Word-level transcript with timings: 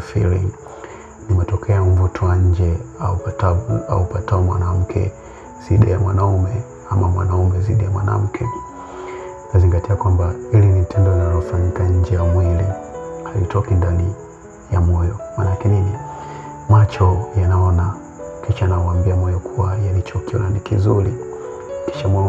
feeling 0.00 0.50
ni 1.28 1.34
matokeo 1.36 1.74
ya 1.76 1.82
mvuto 1.82 2.26
wa 2.26 2.36
nje 2.36 2.74
au 3.88 4.04
patao 4.06 4.42
mwanamke 4.42 5.12
zidi 5.68 5.90
ya 5.90 5.98
mwanaume 5.98 6.62
ama 6.90 7.08
mwanaume 7.08 7.60
zidi 7.60 7.84
ya 7.84 7.90
mwanamke. 7.90 8.46
Nazingatia 9.54 9.96
kwamba 9.96 10.32
hili 10.52 10.66
ni 10.66 10.84
tendo 10.84 11.12
linalofanyika 11.12 11.84
nje 11.88 12.14
ya 12.14 12.24
mwili, 12.24 12.64
halitoki 13.24 13.74
ndani 13.74 14.14
ya 14.72 14.80
moyo. 14.80 15.16
Maanake 15.38 15.68
nini? 15.68 15.92
Macho 16.68 17.18
yanaona 17.40 17.94
kisha 18.46 18.66
nauambia 18.66 19.16
moyo 19.16 19.38
kuwa 19.38 19.76
yalichokiona 19.86 20.48
ni 20.50 20.60
kizuri, 20.60 21.14
kisha 21.92 22.08
moyo 22.08 22.28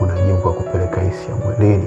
unajibu 0.00 0.38
kwa 0.42 0.52
kupeleka 0.52 1.00
hisia 1.00 1.34
mwilini. 1.44 1.77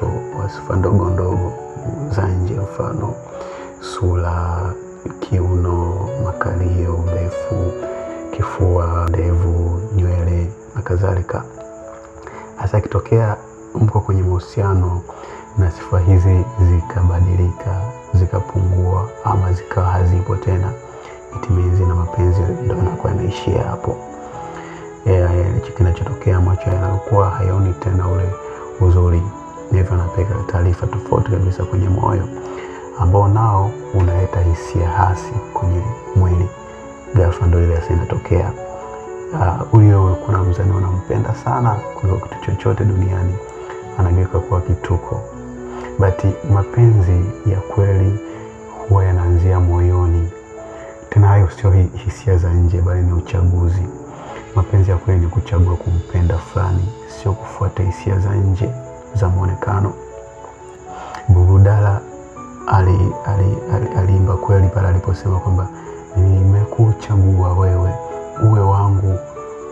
Na 0.00 0.06
wa 0.42 0.48
sifa 0.50 0.76
ndogo 0.76 1.04
ndogo 1.10 1.52
za 2.10 2.28
nje, 2.28 2.54
mfano 2.54 3.14
sura, 3.80 4.60
kiuno, 5.20 6.08
makalio, 6.24 6.94
urefu, 6.94 7.72
kifua, 8.30 9.06
ndevu, 9.08 9.80
nywele 9.96 10.52
na 10.76 10.82
kadhalika. 10.82 11.44
Hasa 12.56 12.78
ikitokea 12.78 13.36
mko 13.74 14.00
kwenye 14.00 14.22
mahusiano 14.22 15.00
na 15.58 15.70
sifa 15.70 15.98
hizi 16.00 16.44
zikabadilika, 16.70 17.80
zikapungua 18.14 19.08
ama 19.24 19.52
zikawa 19.52 19.86
hazipo 19.86 20.36
tena, 20.36 20.72
itimizi 21.36 21.82
na 21.84 21.94
mapenzi 21.94 22.40
ndo 22.64 22.74
yanakuwa 22.76 23.12
yanaishia 23.12 23.62
hapo. 23.62 23.96
Hicho 25.54 25.72
kinachotokea, 25.76 26.40
macho 26.40 26.70
yanakuwa 26.70 27.30
hayaoni 27.30 27.72
tena 27.72 28.08
ule 28.08 28.30
uzuri, 28.80 29.22
hivyo 29.72 29.92
anapeleka 29.94 30.34
taarifa 30.52 30.86
tofauti 30.86 31.30
kabisa 31.30 31.64
kwenye 31.64 31.88
moyo 31.88 32.28
ambao 32.98 33.28
nao 33.28 33.70
unaleta 33.94 34.40
hisia 34.40 34.88
hasi 34.88 35.32
kwenye 35.52 35.82
mwili. 36.16 36.48
Ghafla 37.14 37.46
ndio 37.46 37.64
ile 37.64 37.74
hasa 37.76 37.92
inatokea. 37.94 38.52
Huyo 39.70 40.04
uh, 40.04 40.30
na 40.32 40.42
mzani 40.44 40.70
unampenda 40.72 41.34
sana 41.34 41.70
kuliko 41.70 42.18
kitu 42.28 42.40
chochote 42.46 42.84
duniani, 42.84 43.34
anageuka 43.98 44.38
kuwa 44.38 44.60
kituko. 44.60 45.20
Bati 45.98 46.26
mapenzi 46.54 47.24
ya 47.46 47.60
kweli 47.60 48.18
huwa 48.88 49.04
yanaanzia 49.04 49.60
moyoni. 49.60 50.28
Tena 51.10 51.28
hayo 51.28 51.48
sio 51.50 51.70
hisia 52.04 52.36
za 52.36 52.52
nje, 52.52 52.80
bali 52.80 53.02
ni 53.02 53.12
uchaguzi. 53.12 53.82
Mapenzi 54.54 54.90
ya 54.90 54.96
kweli 54.96 55.20
ni 55.20 55.26
kuchagua 55.26 55.76
kumpenda 55.76 56.38
fulani, 56.38 56.88
sio 57.08 57.32
kufuata 57.32 57.82
hisia 57.82 58.18
za 58.18 58.34
nje 58.34 58.70
za 59.14 59.28
mwonekano. 59.28 59.92
Bugudala 61.28 62.00
aliimba 62.66 63.16
ali, 63.24 63.56
ali, 63.74 64.12
ali 64.14 64.38
kweli 64.42 64.68
pale 64.68 64.88
aliposema 64.88 65.38
kwamba 65.38 65.68
nimekuchagua 66.16 67.52
wewe 67.52 67.90
uwe 68.50 68.60
wangu 68.60 69.18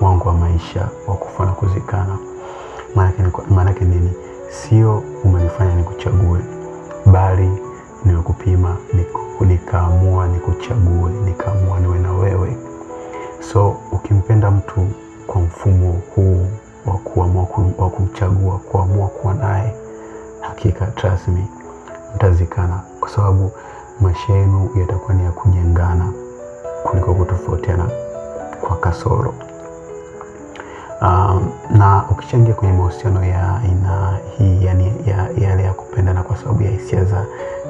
wangu 0.00 0.28
wa 0.28 0.34
maisha 0.34 0.88
wa 1.06 1.14
kufa 1.14 1.44
na 1.44 1.52
kuzikana. 1.52 2.18
Maanake 3.50 3.84
nini? 3.84 4.12
Sio 4.50 5.02
umenifanya 5.24 5.74
nikuchague, 5.74 6.40
bali 7.06 7.50
nimekupima 8.04 8.76
nikaamua 9.40 10.26
nikuchague, 10.26 11.10
nikaamua 11.24 11.80
niwe 11.80 11.98
na 11.98 12.12
wewe. 12.12 12.56
So 13.52 13.76
ukimpenda 13.92 14.50
mtu 14.50 14.86
kwa 15.26 15.40
mfumo 15.40 16.00
huu 16.14 16.46
wa 17.82 17.90
kumchagua, 17.90 18.58
kuamua 18.58 19.08
kuwa 19.08 19.34
naye, 19.34 19.74
hakika 20.40 20.86
trust 20.86 21.28
me, 21.28 21.46
mtazikana, 22.16 22.80
kwa 23.00 23.08
sababu 23.08 23.50
maisha 24.00 24.32
yenu 24.32 24.70
yatakuwa 24.80 25.14
ni 25.14 25.24
ya 25.24 25.30
kujengana 25.30 26.12
kuliko 26.82 27.14
kutofautiana 27.14 27.84
kwa 28.60 28.76
kasoro. 28.76 29.34
Um, 31.02 31.50
na 31.70 32.04
ukichangia 32.10 32.54
kwenye 32.54 32.72
mahusiano 32.74 33.24
ya 33.24 33.56
aina 33.60 34.18
hii 34.38 34.64
yani 34.64 34.92
ya 35.06 35.28
yale 35.48 35.62
ya 35.62 35.72
kupendana 35.72 36.22
kwa 36.22 36.36
sababu 36.36 36.62
ya 36.62 36.70
hisia 36.70 37.04
za 37.04 37.24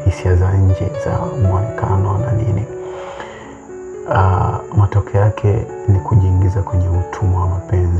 hisia 0.04 0.36
za 0.36 0.52
nje 0.52 0.92
za 1.04 1.18
mwonekano 1.48 2.18
na 2.18 2.32
nini, 2.32 2.64
uh, 4.08 4.76
matokeo 4.78 5.20
yake 5.20 5.66
ni 5.88 6.00
kujiingiza 6.00 6.62
kwenye 6.62 6.88
utumwa 6.88 7.40
wa 7.40 7.46
mapenzi. 7.48 7.91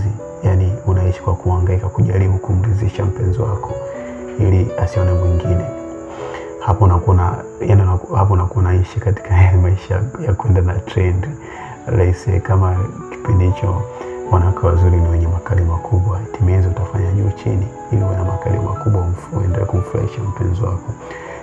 Yani 1.12 1.24
kwa 1.24 1.34
kuhangaika 1.34 1.88
kujaribu 1.88 2.38
kumridhisha 2.38 3.04
mpenzi 3.04 3.38
wako 3.40 3.74
ili 4.38 4.68
asione 4.78 5.12
mwingine. 5.12 5.64
Hapo 6.60 6.84
unakuwa 6.84 7.44
yani, 7.60 7.82
hapo 8.16 8.32
unakuwa 8.34 8.64
unaishi 8.64 9.00
katika 9.00 9.34
yale 9.34 9.58
maisha 9.58 10.02
ya 10.26 10.34
kwenda 10.34 10.60
na 10.60 10.74
trend 10.74 11.26
rahisi, 11.86 12.40
kama 12.40 12.76
kipindi 13.10 13.44
hicho 13.44 13.82
wanawake 14.30 14.66
wazuri 14.66 14.96
ni 14.96 15.08
wenye 15.08 15.26
makali 15.26 15.62
makubwa, 15.64 16.20
timizi 16.38 16.68
utafanya 16.68 17.12
juu 17.12 17.30
chini 17.30 17.66
ili 17.92 18.04
uwe 18.04 18.16
na 18.16 18.24
makali 18.24 18.58
makubwa, 18.58 19.06
uendelee 19.40 19.64
kumfurahisha 19.64 20.22
mpenzi 20.22 20.62
wako. 20.62 20.92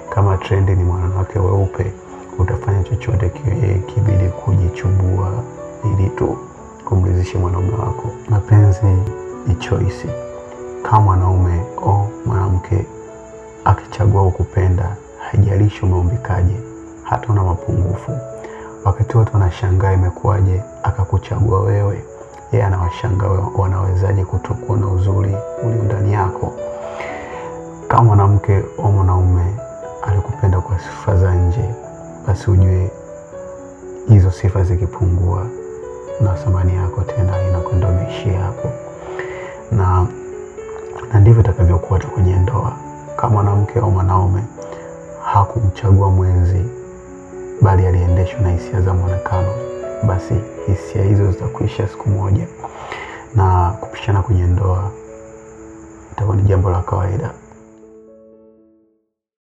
Kama 0.09 0.37
trendi 0.37 0.71
ni 0.75 0.83
mwanamke 0.83 1.39
weupe, 1.39 1.93
utafanya 2.39 2.83
chochote 2.83 3.29
kibidi 3.87 4.29
kujichubua 4.45 5.31
ili 5.85 6.09
tu 6.09 6.37
kumridhisha 6.85 7.39
mwanaume 7.39 7.71
wako. 7.73 8.09
Mapenzi 8.29 8.79
ni 9.47 9.55
choice. 9.55 10.09
Kama 10.83 11.01
mwanaume 11.01 11.61
au 11.85 12.07
mwanamke 12.25 12.85
akichagua 13.65 14.23
ukupenda, 14.23 14.95
haijalishi 15.19 15.85
umeumbikaje, 15.85 16.55
hata 17.03 17.27
una 17.33 17.43
mapungufu, 17.43 18.11
wakati 18.85 19.17
watu 19.17 19.33
wanashangaa 19.33 19.93
imekuwaje 19.93 20.61
akakuchagua 20.83 21.59
wewe 21.61 22.03
yeye 22.51 22.65
anawashangaa 22.65 23.27
wanawezaje 23.57 24.25
kutokuona 24.25 24.87
uzuri 24.87 25.35
ulio 25.63 25.83
ndani 25.83 26.13
yako. 26.13 26.53
Kama 27.87 28.03
mwanamke 28.03 28.63
au 28.83 28.91
mwanaume 28.91 29.55
alikupenda 30.01 30.61
kwa 30.61 30.79
sifa 30.79 31.17
za 31.17 31.35
nje, 31.35 31.69
basi 32.27 32.51
ujue 32.51 32.91
hizo 34.09 34.31
sifa 34.31 34.63
zikipungua, 34.63 35.45
na 36.21 36.33
thamani 36.33 36.75
yako 36.75 37.01
tena 37.01 37.28
hata 41.97 42.07
kwenye 42.07 42.35
ndoa. 42.35 42.73
Kama 43.15 43.33
mwanamke 43.33 43.79
au 43.79 43.91
mwanaume 43.91 44.41
hakumchagua 45.23 46.09
mwenzi, 46.09 46.65
bali 47.61 47.87
aliendeshwa 47.87 48.39
na 48.41 48.49
hisia 48.51 48.81
za 48.81 48.93
mwonekano 48.93 49.69
basi 50.03 50.33
hisia 50.67 51.03
hizo 51.03 51.31
zitakuisha 51.31 51.87
siku 51.87 52.09
moja, 52.09 52.47
na 53.35 53.69
kupishana 53.79 54.21
kwenye 54.21 54.43
ndoa 54.43 54.91
itakuwa 56.11 56.35
ni 56.35 56.43
jambo 56.43 56.69
la 56.69 56.81
kawaida. 56.81 57.31